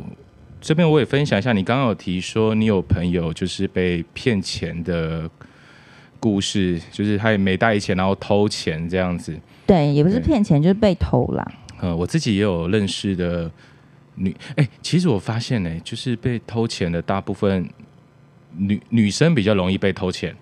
[0.61, 5.29] 这边我也分享一下，你刚刚有提说你有朋友就是被骗钱的
[6.19, 9.37] 故事，就是他也没带钱，然后偷钱这样子。
[9.65, 11.51] 对，也不是骗钱，就是被偷啦。
[11.79, 13.49] 呃，我自己也有认识的
[14.15, 17.69] 女，哎、欸，其实我发现呢、欸，就是被偷钱的大部分。
[18.57, 20.35] 女女生比较容易被偷钱，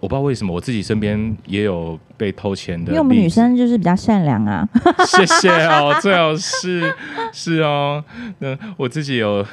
[0.00, 2.90] 我不知道为什么，我自己身边也有被偷钱的。
[2.90, 4.68] 因为我们女生就是比较善良啊。
[5.08, 6.94] 谢谢哦，最好是
[7.32, 8.04] 是哦。
[8.38, 9.44] 那我自己有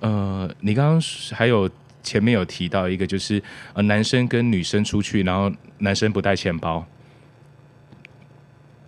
[0.00, 1.00] 呃，你刚刚
[1.32, 1.68] 还有
[2.06, 3.42] 前面有提到一个，就是
[3.74, 6.86] 呃，男生跟女生出去，然后男生不带钱包。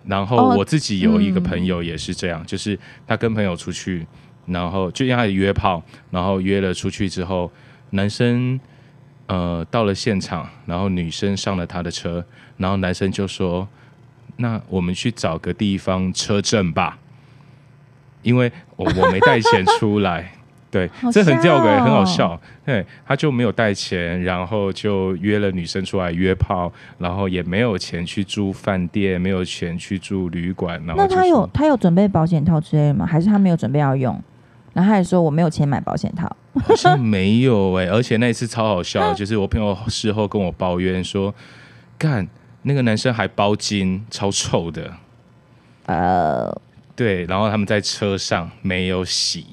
[0.05, 4.07] 然后我自己有一个朋友也是这样，哦嗯、就是他跟朋友出去，
[4.45, 7.51] 然后就让他约炮，然后约了出去之后。
[7.91, 8.59] 男生
[9.25, 12.23] 呃到了现场，然后女生上了他的车，
[12.57, 13.67] 然后男生就说
[14.37, 16.99] ：“那我们去找个地方车震吧，
[18.21, 20.33] 因为我我没带钱出来。”
[20.71, 22.39] 对，哦、这很吊诡，很好笑。
[22.65, 30.79] 对，他就没有带钱，然后就约了女生出来约炮，然后也没有钱去住饭店，没有钱去住旅馆。
[30.85, 33.05] 然后那他有他有准备保险套之类的吗？
[33.05, 34.13] 还是他没有准备要用？
[34.71, 41.33] 然后他还说我没有钱买保险套，好像没有哎、欸， 而且那一次超好笑， 就是我朋友事后跟我抱怨说，
[41.97, 42.27] 干
[42.61, 44.93] 那个男生还包金，超臭的，
[45.87, 46.61] 呃，
[46.95, 49.47] 对，然后他们在车上没有洗，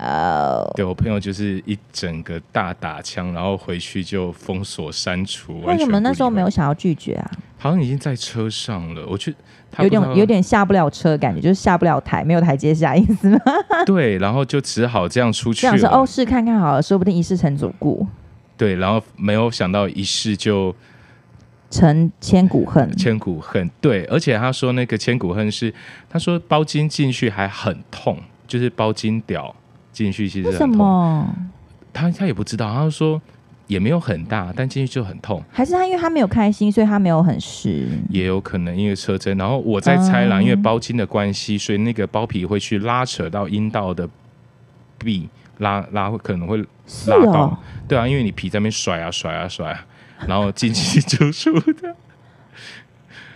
[0.00, 7.30] 哦，对我朋友就是一整个大打枪，然后回去就封锁删除，为什么那时候没有想要拒绝啊？
[7.58, 9.34] 好像已经在车上了，我去。
[9.78, 13.38] 有点有点下不了车，感觉就是下不了台，没有台阶下意思吗？
[13.86, 15.60] 对，然后就只好这样出去。
[15.60, 18.04] 这样说哦，试看看好了，说不定一试成主顾。
[18.56, 20.74] 对，然后没有想到一试就
[21.70, 23.70] 成千古恨，千古恨。
[23.80, 25.72] 对，而且他说那个千古恨是，
[26.08, 29.54] 他说包金进去还很痛，就是包金屌
[29.92, 31.26] 进去其实很痛。
[31.92, 33.20] 他他也不知道，他说
[33.66, 35.42] 也没有很大，但进去就很痛。
[35.50, 37.88] 还是他因为他没有开心，所以他没有很湿。
[38.08, 44.08] 也有可能因为车针，然后我在猜啦，嗯、因为包茎的关系，所以那个包皮会去拉扯到阴道的
[44.98, 45.28] 壁。
[45.58, 49.86] 拉拉会可能会拉到，哦、对啊，因为你皮在那边甩啊甩啊甩啊，
[50.26, 51.94] 然后进去就出的。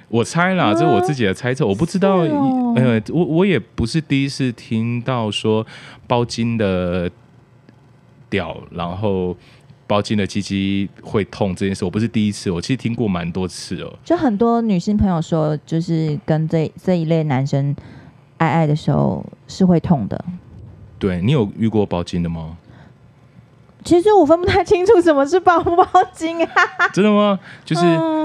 [0.09, 5.67] 我猜啦，这是我自己的猜测，我不知道，哦、呃，我我也不是第一次听到说
[6.07, 7.11] 包茎的
[8.29, 9.37] 屌，然后
[9.87, 13.93] 包茎的鸡鸡会痛这件事，我不是第一次，我其实听过蛮多次哦。
[14.05, 17.75] 就很多女性朋友说，就是跟这这一类男生
[18.37, 20.25] 爱爱的时候是会痛的。
[20.99, 22.57] 对，你有遇过包茎的吗？
[23.85, 26.51] 其实我分不太清楚什么是包不包茎啊。
[26.93, 27.39] 真的吗？
[27.65, 27.83] 就是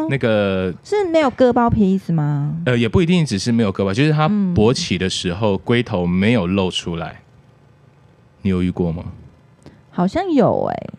[0.09, 2.55] 那个、嗯、是没有割包皮意思吗？
[2.65, 7.09] 呃，也不一定只是没有割包，就是他勃起的时候龟头没有露出来。
[7.11, 7.21] 嗯、
[8.43, 9.03] 你有遇过吗？
[9.91, 10.89] 好像有哎、欸。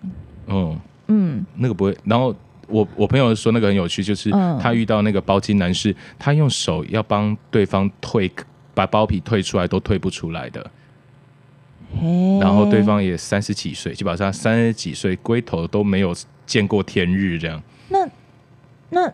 [0.48, 1.96] 嗯嗯，那个不会。
[2.04, 2.34] 然后
[2.68, 8.30] 我我朋友说那个很有趣，就是他遇到那个包茎男士，他用手要帮对方退
[8.74, 10.70] 把包皮退出来都退不出来的。
[12.40, 16.14] 然后对方也三十几岁，基本上三十几岁，龟头都没有
[16.46, 17.60] 见过天日这样。
[17.88, 18.08] 那
[18.90, 19.12] 那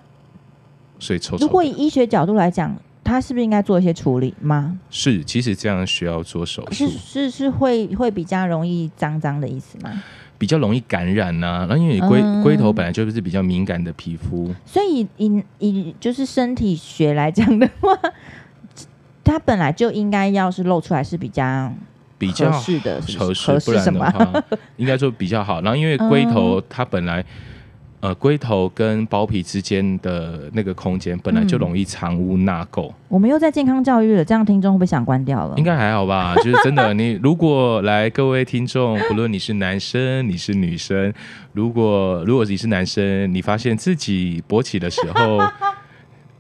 [0.99, 4.79] 所以抽，如果以医学角度来讲，他是不是应该做一些处理吗？
[4.91, 6.75] 是，其实这样需要做手术。
[6.75, 10.03] 是是是会会比较容易脏脏的意思吗？
[10.39, 17.99] 比较容易感染呐、啊，那因为你龟、嗯、龟头本来就是比较敏感的皮肤，所以以以就是身体学来讲的话，
[19.25, 21.73] 它本来就应该要是露出来是比较。
[22.19, 24.45] 比较合适的合适，不然的话，
[24.77, 25.61] 应该说比较好。
[25.61, 27.25] 然后因为龟头它本来，
[28.01, 32.93] 呃，龟头跟包皮之间的那个空间本来就容易藏污纳垢。
[33.09, 35.55] 我们又在健康教育了，这样听众会不会想关掉了？
[35.57, 36.35] 应该还好吧。
[36.43, 41.13] 就是真的，你如果来各位听众，不论你是男生你是女生，
[41.53, 45.41] 如果如果你是男生，你发现自己勃起的时候。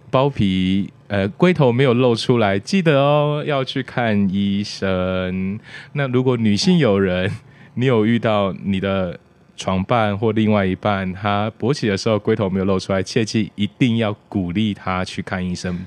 [0.09, 5.59] 包皮呃龟头没有露出来，记得哦，要去看医生。
[5.93, 7.31] 那如果女性友人，
[7.75, 9.19] 你有遇到你的
[9.57, 15.87] 床伴或另外一半，他勃起的时候龟头没有露出来，切记一定要鼓励他去看医生。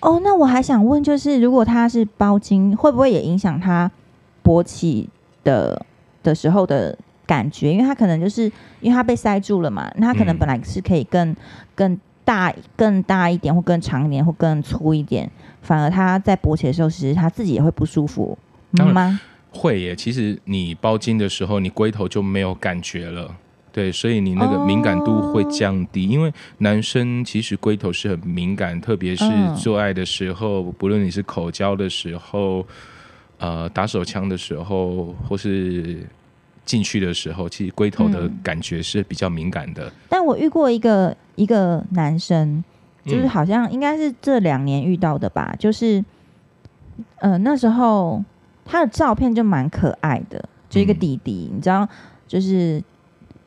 [0.00, 3.90] 哦，那我还想问，就是如果他是包茎，会不会也影响他
[4.42, 5.08] 勃起
[5.44, 5.86] 的
[6.22, 7.72] 的时候的感觉？
[7.72, 8.44] 因为他可能就是
[8.80, 11.36] 因为他被塞住了嘛，那他可能本来是可以更、嗯、
[11.74, 12.00] 更。
[12.24, 15.30] 大更大一点，或更长一点，或更粗一点，
[15.62, 18.38] 反而他在勃起的时候，其实他自己也会不舒服，
[18.78, 19.20] 嗯、吗？
[19.50, 19.96] 会耶。
[19.96, 23.34] 其实你包茎的时候，你龟头就没有感觉了，
[23.72, 26.06] 对，所以你那个敏感度会降低。
[26.06, 29.24] 哦、因为男生其实龟头是很敏感，特别是
[29.56, 32.64] 做爱的时候，嗯、不论你是口交的时候，
[33.38, 36.06] 呃，打手枪的时候，或是。
[36.70, 39.88] 进去的时候，其实龟头的感觉是比较敏感的。
[39.88, 42.62] 嗯、但我遇过一个一个男生，
[43.04, 45.50] 就是好像应该是这两年遇到的吧。
[45.52, 46.04] 嗯、就是，
[47.16, 48.22] 呃，那时候
[48.64, 51.48] 他的照片就蛮可爱的，就一个弟弟。
[51.50, 51.88] 嗯、你知道，
[52.28, 52.80] 就是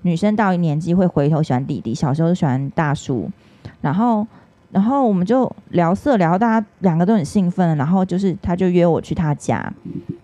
[0.01, 3.31] 女生到一年纪会回头喜欢弟弟，小时候喜欢大叔。
[3.79, 4.27] 然后，
[4.71, 7.77] 然后我们就聊色聊，大家两个都很兴奋。
[7.77, 9.73] 然后就是，他就约我去他家，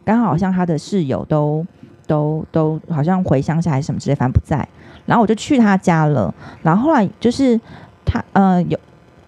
[0.03, 1.65] 刚好好像他的室友都。
[2.09, 4.67] 都都好像回乡下还是什么之类，反正不在。
[5.05, 6.33] 然后我就去他家了。
[6.63, 7.59] 然后后来就是
[8.03, 8.77] 他呃有，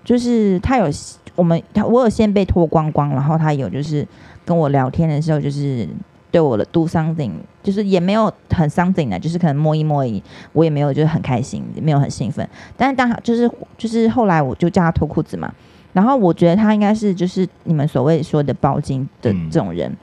[0.03, 0.87] 就是他有
[1.35, 4.05] 我们他我有先被脱光光，然后他有就是
[4.43, 5.87] 跟我聊天的时候，就是
[6.31, 10.23] 对我的 do something，就是也没有很 something 的，就是可能摸一摸而已。
[10.53, 12.47] 我也没有就是很开心，没有很兴奋。
[12.75, 15.53] 但是当就是就是后来我就叫他脱裤子嘛。
[15.93, 19.97] 然后我觉得他应该是就是你们所谓说的包茎的这种人，嗯、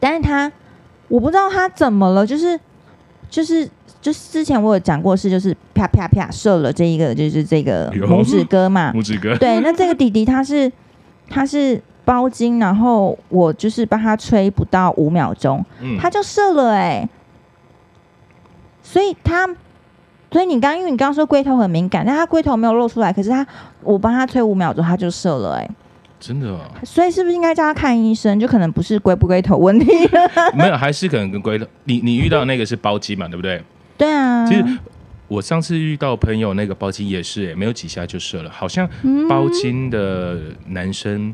[0.00, 0.50] 但是他。
[1.08, 2.58] 我不知道他怎么了，就是，
[3.30, 3.68] 就是，
[4.00, 9.36] 就是之前我有讲过是，就是啪啪啪射了这一个，就是这个拇指哥嘛， 拇指哥。
[9.36, 10.70] 对，那这个弟弟他是
[11.28, 17.08] 他是包茎，然后我就是帮他吹不到五秒钟，嗯、他就射了哎、欸，
[18.82, 19.48] 所以他，
[20.30, 23.46] 所以你刚因为你刚刚说龟头很敏感，但他龟头没有露出来，可是他
[23.82, 25.70] 我帮他吹五秒钟，他就射了哎、欸。
[26.26, 28.40] 真的、啊，所以是不是应该叫他看医生？
[28.40, 29.86] 就可能不是龟不龟头问题。
[30.58, 31.64] 没有，还是可能跟龟头。
[31.84, 33.28] 你你遇到那个是包茎嘛？
[33.28, 33.62] 对不对？
[33.96, 34.44] 对啊。
[34.44, 34.64] 其实
[35.28, 38.50] 我上次遇到朋友那个包茎也是，哎，没有几下就射了。
[38.50, 38.88] 好像
[39.28, 40.36] 包茎的
[40.66, 41.32] 男生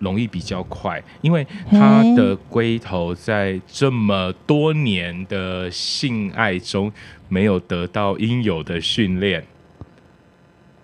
[0.00, 6.92] 容易比较快，因为他的龟头在这么多年的性爱中
[7.30, 9.42] 没有得到应有的训练，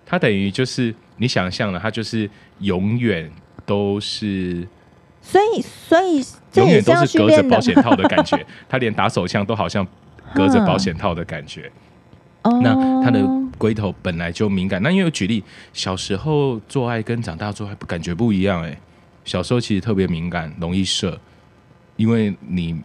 [0.07, 2.27] 他等于就是你想象的，他就是
[2.59, 3.31] 永远
[3.65, 4.67] 都是，
[5.21, 6.23] 所以所以
[6.55, 9.87] 永远都是隔着保险套的感觉， 他连打手枪都好像
[10.33, 11.71] 隔着保险套的感觉。
[12.61, 13.25] 那他的
[13.57, 18.77] 龟头本来就敏感，那因为我举例，小时候做爱跟长大做爱感觉不一样哎、欸。
[19.23, 21.17] 小时候其实特别敏感，容易射，
[21.95, 22.75] 因为你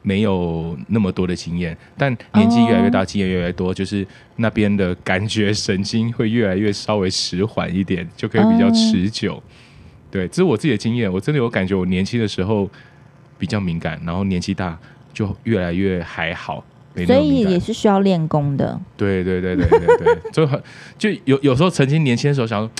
[0.00, 1.76] 没有那么多的经验。
[1.98, 9.42] 但年纪越来越大，经验越来越多，就是那边的感觉神经会越来越稍微迟缓一点，就可以比较持久。
[10.12, 11.12] 对，这是我自己的经验。
[11.12, 12.70] 我真的有感觉，我年轻的时候
[13.36, 14.78] 比较敏感，然后年纪大
[15.12, 16.64] 就越来越还好。
[17.06, 18.80] 所以也是需要练功的。
[18.96, 20.62] 对对对对对对， 就很
[20.96, 22.70] 就有有时候曾经年轻的时候想说。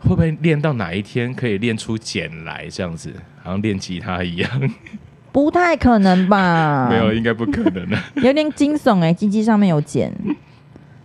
[0.00, 4.48] 会不会练到哪一天可以练出茧来这样子，好像练吉他一样？
[5.32, 6.88] 不太可能吧？
[6.88, 7.98] 没有，应该不可能的。
[8.22, 10.12] 有点惊悚哎、欸，鸡鸡上面有茧。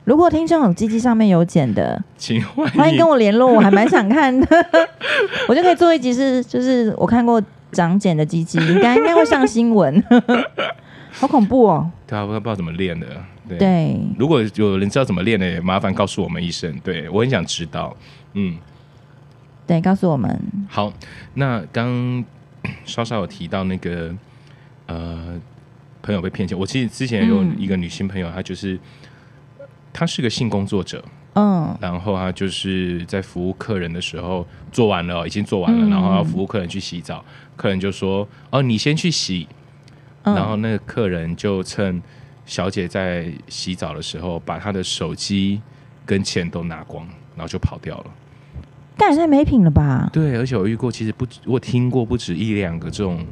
[0.05, 4.47] 如果听众有鸡鸡上面有茧的，请欢迎欢迎跟我联络，我还蛮想看的。
[5.47, 10.03] 我就可以做一集是，就是我看过长茧的鸡鸡，应该应该会上新闻。
[11.11, 11.89] 好恐怖哦！
[12.07, 13.07] 对啊，我不知道怎么练的。
[13.47, 16.75] 对，对如果有人知道怎么练的，麻烦告诉我们一声。
[16.83, 17.95] 对，我很想知道。
[18.33, 18.57] 嗯。
[19.65, 20.37] 对，告诉我们。
[20.67, 20.91] 好，
[21.35, 22.25] 那刚
[22.83, 24.13] 稍稍有提到那个
[24.87, 25.39] 呃，
[26.01, 26.57] 朋友被骗钱。
[26.57, 28.77] 我其实之前有一个女性朋友，嗯、她就是
[29.93, 37.23] 她是个性工作者，嗯，然后他就是在服务客人的时候做完了，已经做完了，嗯、然后要服务客人去洗澡，
[37.55, 39.47] 客人就说：“哦，你先去洗。
[40.23, 42.01] 嗯”然后那个客人就趁
[42.45, 45.61] 小姐在洗澡的时候，把她的手机
[46.05, 48.05] 跟钱都拿光，然后就跑掉了。
[48.95, 50.09] 但也太没品了吧？
[50.13, 53.25] 对，而且我遇过，其实不止，我听过不止一两个这种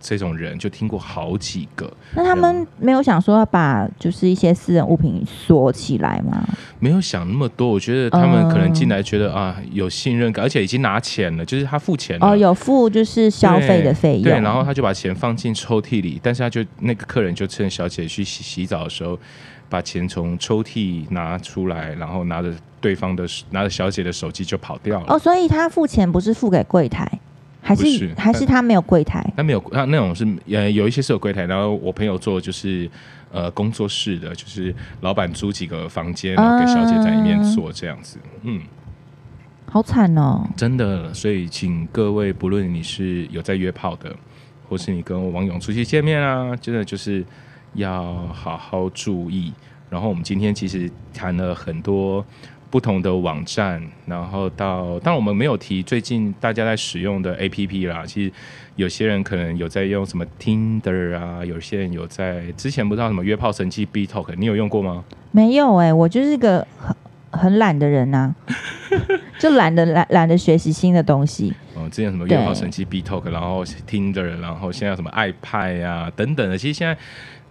[0.00, 1.92] 这种人，就听过好几个。
[2.14, 6.46] 那他们没有想说要把就是一些私人物品锁起来吗？
[6.78, 14.32] 没有想那么多，我觉得他们可能进来觉得、呃、啊有信任感，而且已经拿钱了，就是他付钱了哦，有付就是消费的费用对。
[14.32, 19.18] 对，然后他就把钱放进抽屉里，但是他就那个客人就趁小姐去洗洗澡的时候，
[19.68, 22.52] 把钱从抽屉拿出来，然后拿着。
[22.80, 27.10] 对方的拿着小姐的手机就跑掉了哦，所以他付钱不是付给柜台，
[27.68, 29.22] 还是，是还是他没有柜台？
[29.36, 32.90] 他没有，他那种是呃有一些是有柜台，然后我朋友做就是
[33.30, 38.62] 呃工作室的，就是老板租几个房间，然后给小姐在里面做这样子，嗯，
[39.66, 44.16] 好惨哦，真的，所以请各位不论你是有在约炮的，
[44.68, 47.24] 或是你跟王勇出去见面啊，真的就是
[47.74, 49.52] 要好好注意。
[49.90, 52.24] 然后我们今天其实谈了很多。
[52.70, 58.04] 不同的网站，然后到，当然我们没有提最近大家在使用的 APP 啦。
[58.06, 58.32] 其实
[58.76, 65.04] 有些人可能有在用什么 Tinder 啊，有些人有在之前不知道什么约炮神器 BeeTalk，你有用过吗？
[65.32, 66.94] 没有哎、欸，我就是个很
[67.30, 68.52] 很懒的人呐、啊，
[69.40, 71.54] 就懒得懒懒得学习新的东西。
[71.74, 76.96] 哦，之前什么约炮神器 BeeTalk，然后 Tinder，然后现在什么爱派呀等等的，其实现在。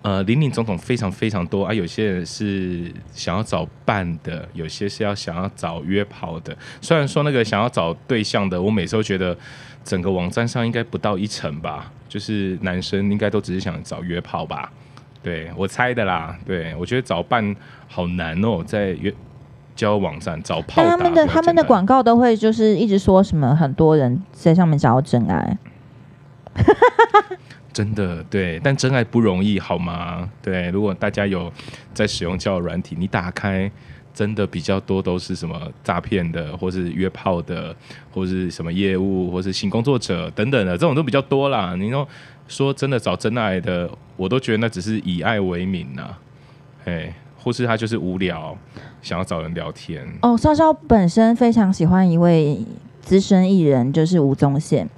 [0.07, 1.73] 呃，林林总总非常非常多啊！
[1.73, 6.57] 有些人是想要找伴的，有些是要想要找约炮的。
[6.79, 9.37] 虽然说那个想要找对象的，我每次都觉得
[9.83, 14.71] 整个网站上应该不到一成吧，就是男生应该都只是想找约炮吧。
[15.21, 16.37] 对，我猜的啦。
[16.45, 17.53] 对，我觉得找伴
[17.89, 19.13] 好难哦，在约
[19.75, 20.85] 交友网站找炮。
[20.85, 25.57] 他们的他们的广告都会就是一直说什么很多人在上面找到真爱。
[27.77, 30.27] 真的对，但真爱不容易，好吗？
[30.41, 31.53] 对，如果大家有
[31.93, 33.71] 在使用交友软体，你打开，
[34.15, 37.75] 真的比较多都是什么诈骗的，或是约炮的，
[38.11, 41.75] 或是什么业务，或是性工作者等等的，这种都比较多啦。
[41.75, 42.07] 你说
[42.47, 46.17] 说真的找真爱的，我都觉得那只是以爱为名呐，
[46.85, 48.57] 哎，或是他就是无聊，
[49.03, 50.03] 想要找人聊天。
[50.23, 52.59] 哦，稍稍本身非常喜欢一位
[53.01, 54.89] 资深艺人，就是吴宗宪。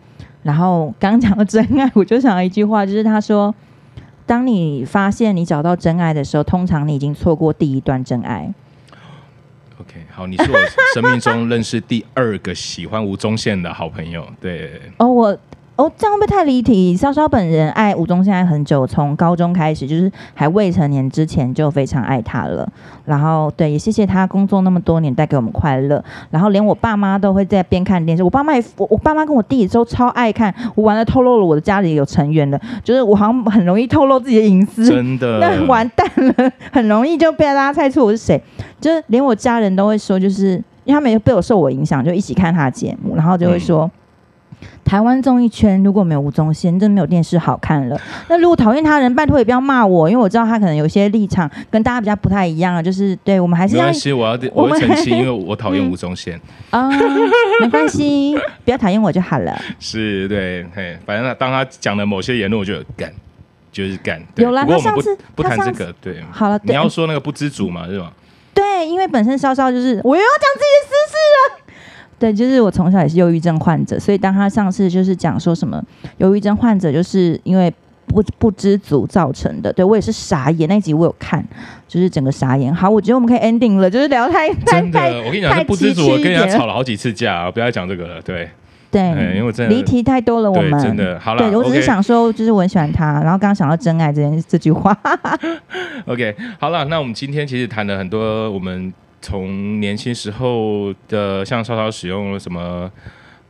[0.43, 3.53] 然后刚讲到真爱，我就想到一句话，就是他说
[4.25, 8.53] ：“当你发现你找到真爱的时候，通常你已经错过第一段真爱。”
[9.79, 10.57] OK，好，你是我
[10.93, 14.27] 生命中认识第二个喜欢吴宗宪的好朋友。
[14.39, 15.37] 对，哦，我。
[15.79, 16.93] 哦，这样会不会太离题？
[16.93, 22.69] 潇潇本人爱吴宗宪爱很久，从高中开始，就是还未成年之前就非常爱他了。
[23.05, 26.03] 然后，对，也谢谢他工作那么多年带给我们快乐。
[26.31, 28.21] 然后，连我爸妈都会在边看电视。
[28.21, 30.53] 我爸妈也，我我爸妈跟我弟都超爱看。
[30.75, 38.43] 我完了，透露了我的家里有成员的，就是我好像很容易透露自己的隐私，真的， 那完蛋了，很容易就被大家猜出我是谁。
[38.81, 43.85] 就是连我家人都会说，就是因为他们也被我受我影响，就一起看他的节目，然后就会说。
[43.85, 43.91] 嗯
[44.83, 47.99] 台湾综艺圈如果没有吴宗宪，真的没有电视好看了。
[48.27, 52.81] 那如果讨厌他的人，拜托也不要骂我，因为我知道他可能有些立场跟大家比较不太一样啊。
[52.81, 56.39] 就是对我们还是要没关系，我要 我会澄清，因为我 讨厌吴宗宪
[56.71, 56.89] 啊，
[57.61, 58.35] 没关系，
[58.65, 59.55] 不要讨厌我就好了。
[59.79, 63.11] 是对，嘿，反正他当他讲的某些言论，我就干，
[63.71, 64.19] 就是干。
[64.37, 68.11] 有了，他上次不谈这个，对，好了，你要说那个不知足嘛，是吧？
[68.55, 70.98] 对，因为本身稍稍就是我又要讲自己的事了。
[72.19, 75.81] 对，就是我从小也是忧郁症患者，所以当他上次就是讲说什么
[76.17, 77.73] 忧郁症患者就是因为
[78.07, 80.67] 不不知足造成的，对我也是傻眼。
[80.67, 81.41] 那集我有看，
[81.87, 82.73] 就是整个傻眼。
[82.73, 88.21] 好，我觉得我们可以 ending 了，就是聊太真的，太我跟你讲，是不知足，我跟人家吵了好几次架，不要再讲这个了。
[88.21, 88.49] 对
[88.91, 91.47] 对，因为真的离题太多了，我们真的好了。
[91.47, 94.97] 对我只是想说，就是我很喜欢他，然后刚刚想到真爱这件这句话。
[96.07, 98.91] OK，好了，那我们今天其实谈了很多我们。
[99.21, 102.89] 从年轻时候的，像稍稍使用了什么，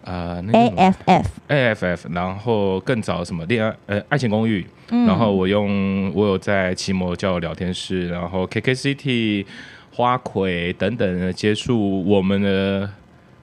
[0.04, 9.46] 呃，那个、A F F A F F，然后更早什么恋爱，呃，爱情公寓，嗯、然后我用我有在奇摩交友聊天室，然后 K K C T
[9.92, 12.90] 花魁等等的接触我们的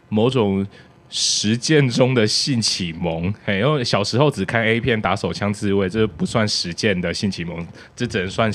[0.09, 0.67] 某种
[1.09, 7.65] 实践中的性启蒙，嘿，因为小时候只看 A 片打手枪自慰，这不算实践的性启蒙，
[7.95, 8.51] 这只能算。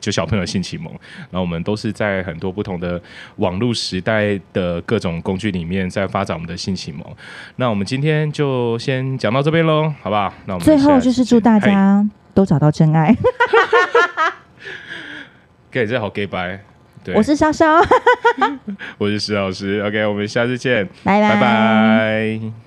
[0.00, 0.92] 就小朋友性启蒙，
[1.30, 3.00] 然后我们都是在很多不同的
[3.36, 7.04] 网络时代的各种工具里面在发展我们的性启蒙。
[7.56, 10.32] 那我们今天就先讲到这边喽，好不好？
[10.46, 13.14] 那我们最后就是祝大家都找到真爱。
[15.70, 16.58] 给这好 gay 拜，
[17.04, 17.78] 对，我是莎莎，
[18.96, 21.34] 我是石老师，OK，我们下次见，拜拜。
[21.34, 22.65] 拜拜。